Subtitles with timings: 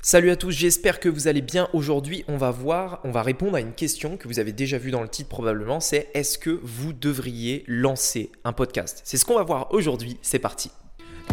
[0.00, 1.68] Salut à tous, j'espère que vous allez bien.
[1.72, 4.92] Aujourd'hui, on va voir, on va répondre à une question que vous avez déjà vue
[4.92, 9.00] dans le titre probablement, c'est est-ce que vous devriez lancer un podcast?
[9.02, 10.70] C'est ce qu'on va voir aujourd'hui, c'est parti.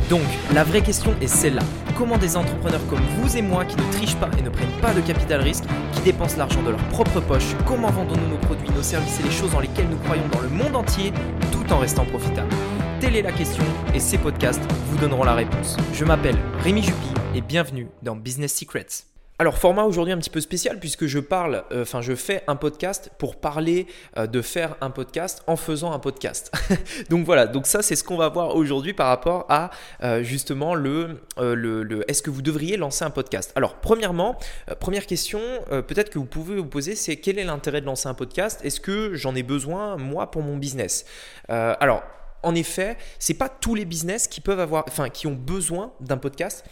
[0.10, 1.62] Donc, la vraie question est celle-là.
[1.96, 4.96] Comment des entrepreneurs comme vous et moi qui ne trichent pas et ne prennent pas
[4.96, 8.84] de capital risque, qui dépensent l'argent de leur propre poche, comment vendons-nous nos produits, nos
[8.84, 11.14] services et les choses dans lesquelles nous croyons dans le monde entier
[11.52, 12.54] tout en restant profitables?
[13.00, 13.64] Telle est la question
[13.94, 15.78] et ces podcasts vous donneront la réponse.
[15.94, 19.06] Je m'appelle Rémi Juppy bienvenue dans Business Secrets.
[19.38, 22.56] Alors format aujourd'hui un petit peu spécial puisque je parle, euh, enfin je fais un
[22.56, 26.54] podcast pour parler euh, de faire un podcast en faisant un podcast.
[27.10, 29.72] donc voilà, donc ça c'est ce qu'on va voir aujourd'hui par rapport à
[30.04, 33.52] euh, justement le, le, le est-ce que vous devriez lancer un podcast?
[33.56, 34.38] Alors premièrement,
[34.80, 38.14] première question peut-être que vous pouvez vous poser c'est quel est l'intérêt de lancer un
[38.14, 38.62] podcast?
[38.64, 41.06] Est-ce que j'en ai besoin moi pour mon business?
[41.50, 42.04] Alors
[42.46, 46.18] en effet, c'est pas tous les business qui peuvent avoir, enfin, qui ont besoin d'un
[46.18, 46.64] podcast,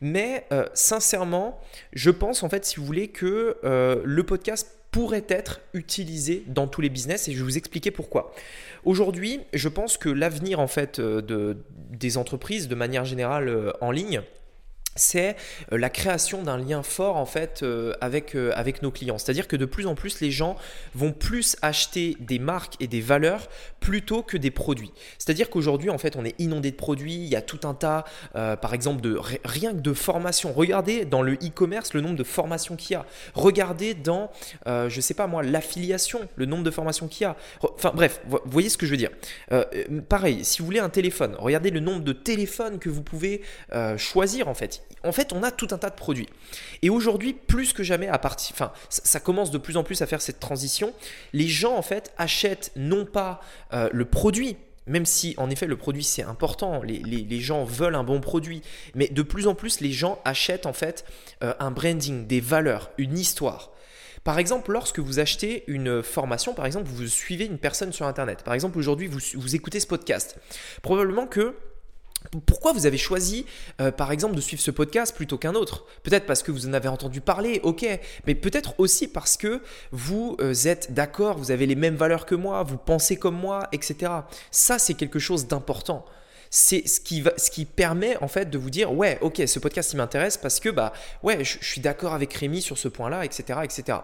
[0.00, 1.58] mais euh, sincèrement,
[1.92, 6.66] je pense en fait, si vous voulez, que euh, le podcast pourrait être utilisé dans
[6.66, 8.34] tous les business et je vais vous expliquer pourquoi.
[8.84, 11.56] Aujourd'hui, je pense que l'avenir en fait euh, de,
[11.90, 14.22] des entreprises de manière générale en ligne,
[14.96, 15.36] c'est
[15.72, 19.18] euh, la création d'un lien fort en fait euh, avec, euh, avec nos clients.
[19.18, 20.56] C'est-à-dire que de plus en plus les gens
[20.94, 23.48] vont plus acheter des marques et des valeurs
[23.80, 24.92] plutôt que des produits.
[25.18, 28.04] C'est-à-dire qu'aujourd'hui en fait on est inondé de produits, il y a tout un tas
[28.32, 30.52] par exemple de rien que de formations.
[30.52, 33.04] Regardez dans le e-commerce le nombre de formations qu'il y a.
[33.34, 34.30] Regardez dans
[34.66, 37.36] je sais pas moi l'affiliation, le nombre de formations qu'il y a.
[37.62, 39.10] Enfin bref, vous voyez ce que je veux dire.
[40.08, 43.42] pareil, si vous voulez un téléphone, regardez le nombre de téléphones que vous pouvez
[43.96, 46.28] choisir en fait en fait, on a tout un tas de produits.
[46.82, 50.06] Et aujourd'hui, plus que jamais, à partir, enfin, ça, commence de plus en plus à
[50.06, 50.92] faire cette transition.
[51.32, 53.40] Les gens, en fait, achètent non pas
[53.72, 58.02] euh, le produit, même si en effet le produit c'est important, les, gens veulent un
[58.02, 58.62] bon produit,
[58.94, 61.04] mais de plus en plus les gens achètent en fait
[61.44, 63.70] euh, un branding, des valeurs, une histoire.
[64.24, 68.42] Par exemple, lorsque vous achetez une formation, par exemple, vous suivez une personne sur Internet,
[68.42, 70.36] par exemple aujourd'hui vous, vous écoutez ce podcast,
[70.82, 71.54] probablement que
[72.46, 73.46] pourquoi vous avez choisi,
[73.80, 75.84] euh, par exemple, de suivre ce podcast plutôt qu'un autre?
[76.02, 77.86] Peut-être parce que vous en avez entendu parler, ok,
[78.26, 79.60] mais peut-être aussi parce que
[79.90, 83.68] vous euh, êtes d'accord, vous avez les mêmes valeurs que moi, vous pensez comme moi,
[83.72, 84.12] etc.
[84.50, 86.04] Ça, c'est quelque chose d'important.
[86.50, 90.36] C'est ce qui, permet en fait de vous dire, ouais, ok, ce podcast il m'intéresse
[90.36, 93.98] parce que bah ouais, je, suis d'accord avec Rémi sur ce point-là, etc., etc.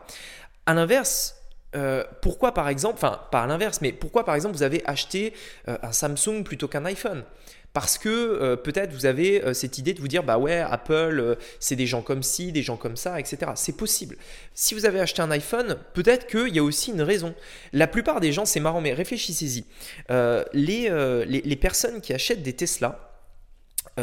[0.64, 1.37] À l'inverse,
[1.76, 5.34] euh, pourquoi par exemple, enfin pas à l'inverse, mais pourquoi par exemple vous avez acheté
[5.66, 7.24] un Samsung plutôt qu'un iPhone?
[7.74, 11.20] Parce que euh, peut-être vous avez euh, cette idée de vous dire bah ouais Apple
[11.20, 13.52] euh, c'est des gens comme ci, des gens comme ça, etc.
[13.56, 14.16] C'est possible.
[14.54, 17.34] Si vous avez acheté un iPhone, peut-être qu'il y a aussi une raison.
[17.72, 19.64] La plupart des gens, c'est marrant, mais réfléchissez-y.
[20.08, 20.90] Les,
[21.26, 23.14] les, les, personnes qui achètent des Tesla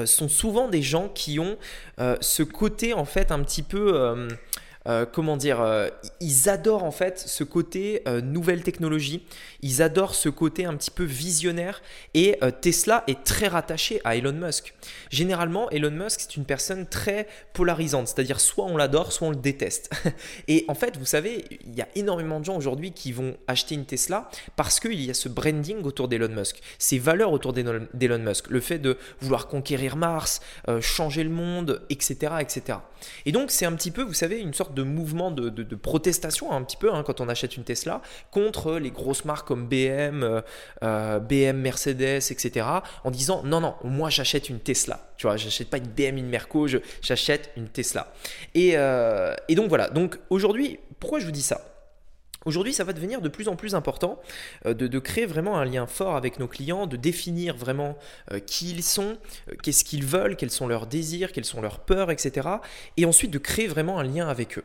[0.05, 1.57] sont souvent des gens qui ont
[1.97, 4.27] ce côté en fait un petit peu
[4.87, 9.25] euh, comment dire, euh, ils adorent en fait ce côté euh, nouvelle technologie,
[9.61, 11.81] ils adorent ce côté un petit peu visionnaire
[12.13, 14.73] et Tesla est très rattaché à Elon Musk.
[15.09, 19.35] Généralement, Elon Musk c'est une personne très polarisante, c'est-à-dire soit on l'adore, soit on le
[19.37, 19.89] déteste.
[20.47, 23.75] et en fait, vous savez, il y a énormément de gens aujourd'hui qui vont acheter
[23.75, 28.19] une Tesla parce qu'il y a ce branding autour d'Elon Musk, ces valeurs autour d'Elon
[28.19, 30.41] Musk, le fait de vouloir conquérir Mars,
[30.81, 32.79] changer le monde, etc., etc.
[33.25, 36.63] Et donc c'est un petit peu, vous savez, une sorte de mouvement de, protestation un
[36.63, 40.41] petit peu hein, quand on achète une Tesla contre les grosses marques comme BM, euh,
[40.83, 42.65] euh, BM, Mercedes, etc.
[43.03, 45.09] En disant non, non, moi j'achète une Tesla.
[45.17, 46.67] Tu vois, j'achète pas une BM, une Merco,
[47.01, 48.13] j'achète une Tesla.
[48.53, 49.89] Et, euh, et donc voilà.
[49.89, 51.74] Donc aujourd'hui, pourquoi je vous dis ça?
[52.45, 54.19] Aujourd'hui, ça va devenir de plus en plus important
[54.65, 57.97] de, créer vraiment un lien fort avec nos clients, de définir vraiment
[58.45, 59.17] qui ils sont,
[59.63, 62.47] qu'est-ce qu'ils veulent, quels sont leurs désirs, quelles sont leurs peurs, etc.
[62.97, 64.63] Et ensuite de créer vraiment un lien avec eux.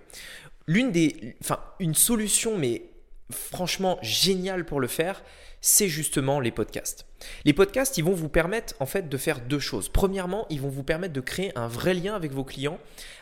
[0.66, 2.89] L'une des, enfin, une solution, mais
[3.30, 5.22] franchement géniale pour le faire,
[5.60, 7.06] c'est justement les podcasts.
[7.44, 9.88] Les podcasts, ils vont vous permettre en fait de faire deux choses.
[9.88, 12.78] Premièrement, ils vont vous permettre de créer un vrai lien avec vos clients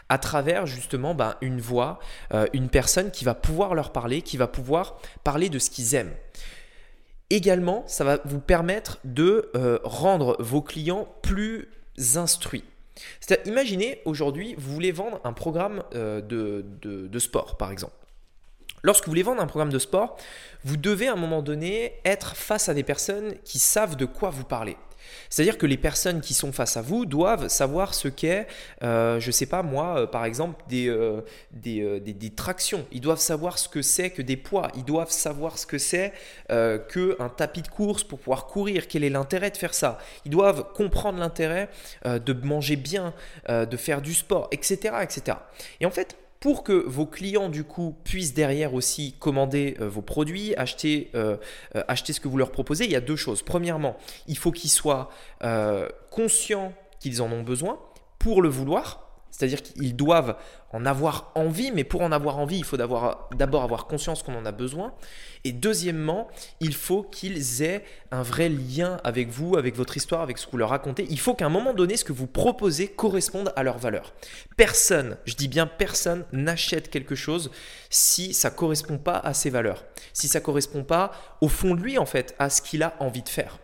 [0.09, 1.99] à travers justement ben, une voix,
[2.33, 5.95] euh, une personne qui va pouvoir leur parler, qui va pouvoir parler de ce qu'ils
[5.95, 6.15] aiment.
[7.31, 11.69] Également, ça va vous permettre de euh, rendre vos clients plus
[12.15, 12.65] instruits.
[13.45, 17.95] Imaginez aujourd'hui, vous voulez vendre un programme euh, de, sport, par exemple.
[18.83, 20.17] Lorsque vous voulez vendre un programme de sport,
[20.65, 24.31] vous devez à un moment donné être face à des personnes qui savent de quoi
[24.31, 24.77] vous parlez.
[25.31, 28.47] C'est-à-dire que les personnes qui sont face à vous doivent savoir ce qu'est,
[28.83, 31.23] euh, je ne sais pas moi, euh, par exemple, des, euh,
[31.53, 32.87] des, des, tractions.
[32.93, 34.71] Ils doivent savoir ce que c'est que des poids.
[34.77, 36.13] Ils doivent savoir ce que c'est
[36.49, 38.89] qu'un tapis de course pour pouvoir courir.
[38.89, 39.99] Quel est l'intérêt de faire ça?
[40.25, 41.69] Ils doivent comprendre l'intérêt
[42.05, 43.15] de manger bien,
[43.49, 45.39] de faire du sport, etc., etc.
[45.81, 50.03] Et en fait, pour que vos clients du coup puissent derrière aussi commander euh, vos
[50.03, 51.37] produits, acheter, euh,
[51.75, 53.43] euh, acheter ce que vous leur proposez, il y a deux choses.
[53.43, 53.97] Premièrement,
[54.27, 55.11] il faut qu'ils soient
[56.11, 57.79] conscients qu'ils en ont besoin
[58.19, 59.08] pour le vouloir.
[59.39, 60.37] C'est-à-dire qu'ils doivent
[60.73, 64.45] en avoir envie, mais pour en avoir envie, il faut d'abord avoir conscience qu'on en
[64.45, 64.93] a besoin.
[65.45, 66.27] Et deuxièmement,
[66.59, 70.51] il faut qu'ils aient un vrai lien avec vous, avec votre histoire, avec ce que
[70.51, 71.07] vous leur racontez.
[71.09, 74.13] Il faut qu'à un moment donné, ce que vous proposez corresponde à leurs valeurs.
[74.57, 77.53] Personne, je dis bien personne, n'achète quelque chose
[77.91, 81.77] si ça ne correspond pas à ses valeurs, si ça ne correspond pas au fond
[81.77, 83.61] de lui, en fait, à ce qu'il a envie de faire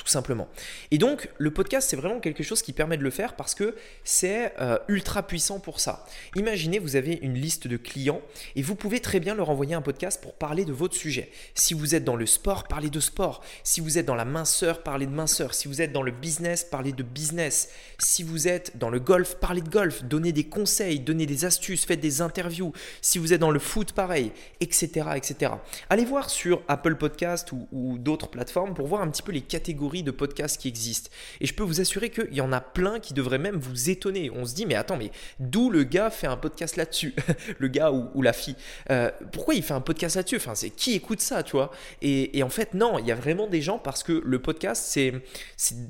[0.00, 0.48] tout simplement.
[0.90, 3.76] Et donc, le podcast, c'est vraiment quelque chose qui permet de le faire parce que
[4.02, 6.06] c'est euh, ultra puissant pour ça.
[6.36, 8.22] Imaginez, vous avez une liste de clients
[8.56, 11.30] et vous pouvez très bien leur envoyer un podcast pour parler de votre sujet.
[11.54, 13.42] Si vous êtes dans le sport, parlez de sport.
[13.62, 15.52] Si vous êtes dans la minceur, parlez de minceur.
[15.52, 17.68] Si vous êtes dans le business, parlez de business.
[17.98, 20.02] Si vous êtes dans le golf, parlez de golf.
[20.04, 22.72] Donnez des conseils, donnez des astuces, faites des interviews.
[23.02, 25.08] Si vous êtes dans le foot, pareil, etc.
[25.14, 25.52] etc.
[25.90, 29.42] Allez voir sur Apple Podcast ou, ou d'autres plateformes pour voir un petit peu les
[29.42, 31.10] catégories de podcasts qui existent.
[31.40, 34.30] Et je peux vous assurer qu'il y en a plein qui devraient même vous étonner.
[34.30, 37.14] On se dit, mais attends, mais d'où le gars fait un podcast là-dessus
[37.58, 38.56] Le gars ou, la fille.
[38.90, 41.70] Euh, pourquoi il fait un podcast là-dessus Enfin, c'est qui écoute ça, tu vois
[42.02, 45.12] et, en fait, non, il y a vraiment des gens parce que le podcast, c'est.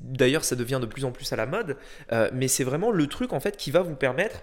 [0.03, 1.77] D'ailleurs, ça devient de plus en plus à la mode,
[2.13, 4.41] euh, mais c'est vraiment le truc en fait qui va vous permettre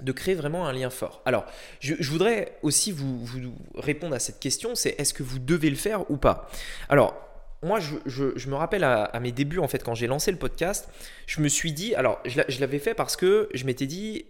[0.00, 1.22] de créer vraiment un lien fort.
[1.24, 1.44] Alors,
[1.80, 5.76] je, voudrais aussi vous, vous, répondre à cette question, c'est est-ce que vous devez le
[5.76, 6.48] faire ou pas?
[6.88, 7.14] Alors,
[7.64, 10.88] moi, je, me rappelle à, mes débuts, en fait, quand j'ai lancé le podcast,
[11.26, 14.26] je me suis dit, alors, je l'avais fait parce que je m'étais dit,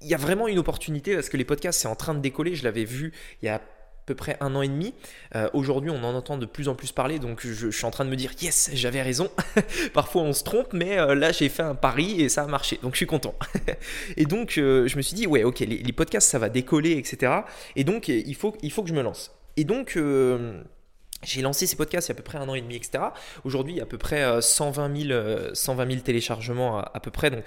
[0.00, 2.54] il y a vraiment une opportunité parce que les podcasts, c'est en train de décoller.
[2.54, 3.12] Je l'avais vu
[3.42, 3.60] il y a à
[4.06, 4.92] peu près un an et demi.
[5.34, 8.04] Euh, aujourd'hui, on en entend de plus en plus parler, donc je, suis en train
[8.04, 9.30] de me dire, yes, j'avais raison.
[9.94, 12.78] Parfois, on se trompe, mais euh, là, j'ai fait un pari et ça a marché,
[12.82, 13.34] donc je suis content.
[14.18, 16.98] et donc, euh, je me suis dit, ouais, ok, les, les, podcasts, ça va décoller,
[16.98, 17.32] etc.
[17.76, 19.34] Et donc, il faut, il faut que je me lance.
[19.56, 19.96] Et donc,
[21.24, 23.04] j'ai lancé ces podcasts il y a à peu près un an et demi, etc.
[23.44, 27.30] Aujourd'hui, il y a à peu près 120 000, 120 téléchargements à, peu près.
[27.30, 27.44] Donc,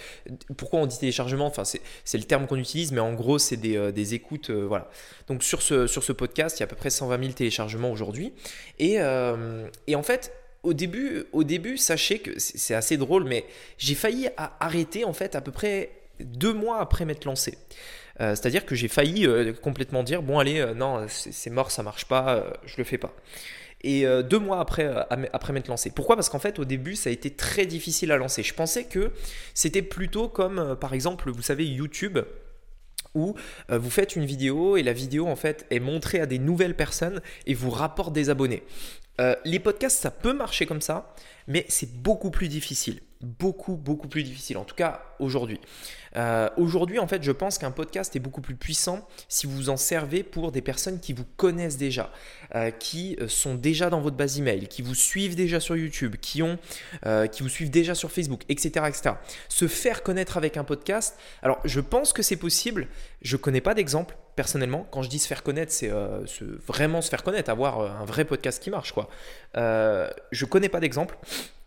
[0.58, 1.46] pourquoi on dit téléchargement?
[1.46, 4.50] Enfin, c'est le terme qu'on utilise, mais en gros, c'est des, euh, écoutes.
[4.50, 4.90] Euh, voilà.
[5.28, 7.92] Donc, sur ce, sur ce podcast, il y a à peu près 120 000 téléchargements
[7.92, 8.34] aujourd'hui.
[8.82, 10.34] Euh, et en fait,
[10.64, 13.46] au début, au début, sachez que c'est assez drôle, mais
[13.78, 14.30] j'ai failli
[14.60, 17.58] arrêter en fait à peu près deux mois après m'être lancé.
[18.20, 19.30] C'est-à-dire que j'ai failli
[19.62, 23.14] complètement dire bon allez non c'est mort ça marche pas je le fais pas
[23.82, 25.04] et euh, deux mois après, euh,
[25.34, 25.92] après m'être lancé.
[25.92, 26.16] Pourquoi?
[26.16, 28.44] Parce qu'en fait, au début, ça a été très difficile à lancer.
[28.44, 29.12] Je pensais que
[29.54, 32.20] c'était plutôt comme, euh, par exemple, vous savez, YouTube
[33.14, 33.36] où
[33.70, 37.22] vous faites une vidéo et la vidéo en fait est montrée à des nouvelles personnes
[37.48, 38.62] et vous rapporte des abonnés.
[39.44, 41.16] les podcasts, ça peut marcher comme ça,
[41.48, 45.60] mais c'est beaucoup plus difficile beaucoup, beaucoup plus difficile, en tout cas aujourd'hui.
[46.16, 49.70] Euh, aujourd'hui, en fait, je pense qu'un podcast est beaucoup plus puissant si vous vous
[49.70, 52.12] en servez pour des personnes qui vous connaissent déjà,
[52.56, 56.16] euh, qui euh, sont déjà dans votre base email, qui vous suivent déjà sur YouTube,
[56.22, 56.58] qui, ont,
[57.32, 59.16] qui vous suivent déjà sur Facebook, etc., etc.
[59.50, 62.88] Se faire connaître avec un podcast, alors je pense que c'est possible,
[63.22, 65.92] je ne connais pas d'exemple, personnellement, quand je dis se faire connaître, c'est
[66.68, 68.92] vraiment se faire connaître, avoir un vrai podcast qui marche.
[68.94, 69.10] Quoi.
[69.56, 71.18] je connais pas d'exemple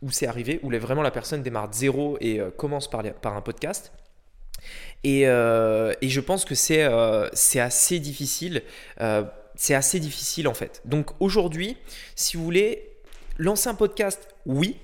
[0.02, 3.40] où c'est arrivé, où vraiment la personne démarre de zéro et euh, commence par, un
[3.40, 3.92] podcast.
[5.04, 8.62] Et, euh, et, je pense que c'est euh, assez difficile.
[9.54, 10.82] c'est assez difficile en fait.
[10.84, 11.76] Donc aujourd'hui,
[12.14, 12.96] si vous voulez
[13.38, 14.76] lancer un podcast, oui,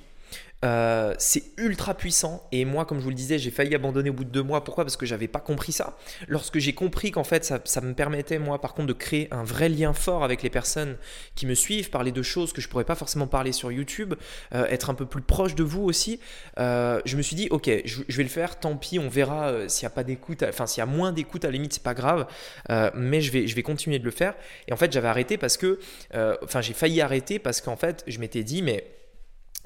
[0.65, 4.15] euh, c'est ultra puissant et moi, comme je vous le disais, j'ai failli abandonner au
[4.15, 4.65] bout de deux mois.
[4.65, 4.85] Pourquoi?
[4.85, 5.97] Parce que j'avais pas compris ça.
[6.29, 9.69] Lorsque j'ai compris qu'en fait, ça, me permettait moi, par contre, de créer un vrai
[9.69, 10.97] lien fort avec les personnes
[11.35, 14.15] qui me suivent, parler de choses que je pourrais pas forcément parler sur YouTube,
[14.55, 16.21] euh, être un peu plus proche de vous aussi.
[16.59, 18.59] Euh, je me suis dit, ok, je, vais le faire.
[18.59, 20.43] Tant pis, on verra s'il y a pas d'écoute.
[20.43, 22.27] Enfin, s'il y a moins d'écoute, à la limite, c'est pas grave.
[22.95, 24.35] mais je vais, je vais continuer de le faire.
[24.69, 25.79] Et en fait, j'avais arrêté parce que,
[26.43, 28.85] enfin, j'ai failli arrêter parce qu'en fait, je m'étais dit, mais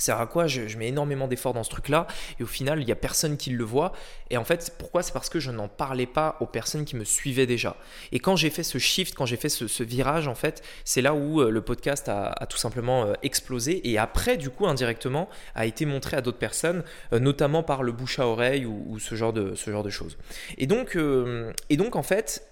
[0.00, 2.07] c'est à quoi je, mets énormément d'efforts dans ce truc-là
[2.38, 3.92] et au final, il n'y a personne qui le voit.
[4.30, 5.02] Et en fait, pourquoi?
[5.02, 7.76] C'est parce que je n'en parlais pas aux personnes qui me suivaient déjà.
[8.12, 11.14] Et quand j'ai fait ce shift, quand j'ai fait ce, virage, en fait, c'est là
[11.14, 15.66] où euh, le podcast a, tout simplement euh, explosé et après, du coup, indirectement, a
[15.66, 19.33] été montré à d'autres personnes, euh, notamment par le bouche à oreille ou, ce, genre
[19.33, 20.16] de, ce genre de choses.
[20.59, 20.97] Et donc,
[21.69, 22.50] et donc en fait,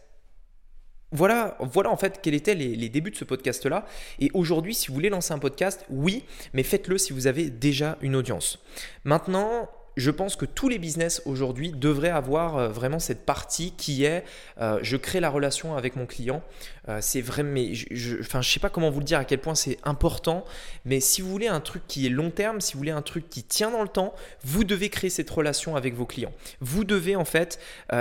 [1.13, 3.87] voilà, voilà en fait quels étaient les, les débuts de ce podcast-là.
[4.19, 7.99] Et aujourd'hui, si vous voulez lancer un podcast, oui, mais faites-le si vous avez déjà
[8.03, 8.59] une audience.
[9.05, 14.05] Maintenant, je pense que tous les business aujourd'hui devraient avoir euh, vraiment cette partie qui
[14.05, 14.25] est
[14.61, 16.43] euh, je crée la relation avec mon client.
[16.89, 19.41] Euh, c'est vraiment, mais je, enfin, je sais pas comment vous le dire à quel
[19.41, 20.45] point c'est important,
[20.85, 23.29] mais si vous voulez un truc qui est long terme, si vous voulez un truc
[23.29, 24.15] qui tient dans le temps,
[24.45, 26.33] vous devez créer cette relation avec vos clients.
[26.61, 27.59] Vous devez en fait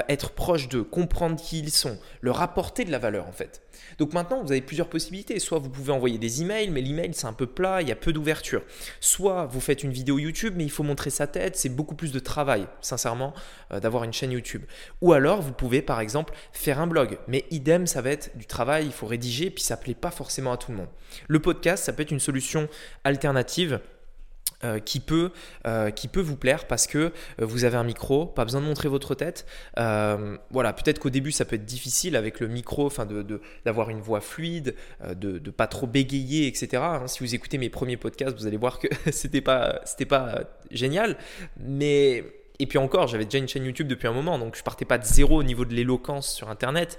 [0.07, 3.61] être proche d'eux, comprendre qui ils sont, leur apporter de la valeur en fait.
[3.97, 5.39] Donc maintenant, vous avez plusieurs possibilités.
[5.39, 7.95] Soit vous pouvez envoyer des emails, mais l'email c'est un peu plat, il y a
[7.95, 8.63] peu d'ouverture.
[8.99, 12.11] Soit vous faites une vidéo YouTube, mais il faut montrer sa tête, c'est beaucoup plus
[12.11, 13.33] de travail, sincèrement,
[13.71, 14.63] euh, d'avoir une chaîne YouTube.
[15.01, 18.45] Ou alors vous pouvez par exemple faire un blog, mais idem, ça va être du
[18.45, 20.89] travail, il faut rédiger, puis ça plaît pas forcément à tout le monde.
[21.27, 22.67] Le podcast, ça peut être une solution
[23.03, 23.79] alternative
[24.63, 25.29] euh, qui, peut,
[25.67, 27.11] euh, qui peut vous plaire parce que euh,
[27.41, 29.45] vous avez un micro, pas besoin de montrer votre tête.
[29.75, 34.01] voilà, peut-être qu'au début ça peut être difficile avec le micro, enfin de, d'avoir une
[34.01, 34.73] voix fluide,
[35.15, 36.81] de pas trop bégayer, etc.
[36.83, 40.41] Hein, si vous écoutez mes premiers podcasts, vous allez voir que c'était pas, c'était pas
[40.71, 41.17] génial,
[41.59, 42.23] mais
[42.59, 44.97] et puis encore, j'avais déjà une chaîne YouTube depuis un moment, donc je partais pas
[44.97, 46.97] de zéro au niveau de l'éloquence sur Internet.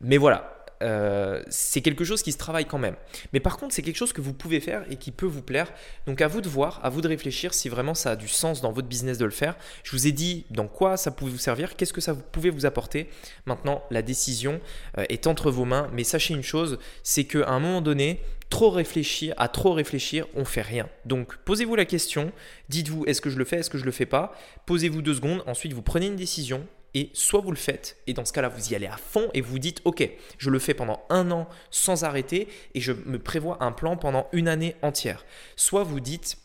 [0.00, 2.96] Mais voilà, euh, c'est quelque chose qui se travaille quand même.
[3.32, 5.72] Mais par contre, c'est quelque chose que vous pouvez faire et qui peut vous plaire.
[6.06, 8.60] Donc à vous de voir, à vous de réfléchir si vraiment ça a du sens
[8.60, 9.56] dans votre business de le faire.
[9.82, 12.66] Je vous ai dit dans quoi ça pouvait vous servir, qu'est-ce que ça pouvait vous
[12.66, 13.08] apporter.
[13.46, 14.60] Maintenant, la décision
[14.98, 15.88] euh, est entre vos mains.
[15.92, 18.20] Mais sachez une chose, c'est qu'à un moment donné,
[18.50, 20.88] trop réfléchir, à trop réfléchir, on fait rien.
[21.04, 22.32] Donc posez-vous la question,
[22.68, 24.34] dites-vous est-ce que je le fais, est-ce que je le fais pas?
[24.66, 26.66] Posez-vous deux secondes, ensuite vous prenez une décision
[26.98, 29.40] et soit vous le faites, et dans ce cas-là, vous y allez à fond et
[29.40, 33.62] vous dites, OK, je le fais pendant un an sans arrêter et je me prévois
[33.62, 35.24] un plan pendant une année entière.
[35.54, 36.38] Soit vous dites,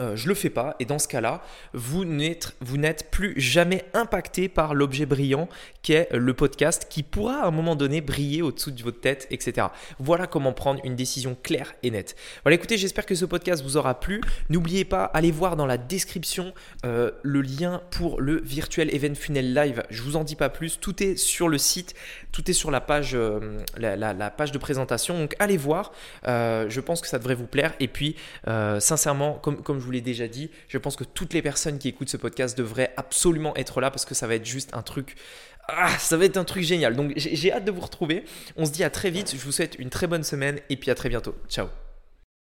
[0.00, 1.42] euh, je le fais pas et dans ce cas-là,
[1.74, 5.48] vous n'êtes, vous n'êtes plus jamais impacté par l'objet brillant
[5.82, 9.68] qu'est le podcast qui pourra à un moment donné briller au-dessous de votre tête, etc.
[9.98, 12.16] Voilà comment prendre une décision claire et nette.
[12.42, 14.20] Voilà, écoutez, j'espère que ce podcast vous aura plu.
[14.48, 16.54] N'oubliez pas, allez voir dans la description
[16.86, 19.82] euh, le lien pour le virtuel event funnel live.
[19.90, 21.94] Je vous en dis pas plus, tout est sur le site,
[22.30, 25.18] tout est sur la page, euh, la, page de présentation.
[25.18, 25.92] Donc allez voir,
[26.24, 27.74] je pense que ça devrait vous plaire.
[27.80, 28.16] Et puis,
[28.78, 31.88] sincèrement, comme, comme je vous l'ai déjà dit, je pense que toutes les personnes qui
[31.88, 35.16] écoutent ce podcast devraient absolument être là parce que ça va être juste un truc.
[35.68, 36.96] Ah, ça va être un truc génial.
[36.96, 38.24] Donc j'ai hâte de vous retrouver.
[38.56, 39.32] On se dit à très vite.
[39.36, 41.34] Je vous souhaite une très bonne semaine et puis à très bientôt.
[41.48, 41.68] Ciao